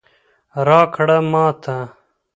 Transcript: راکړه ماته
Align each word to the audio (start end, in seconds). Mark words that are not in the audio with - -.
راکړه 0.67 1.17
ماته 1.31 1.77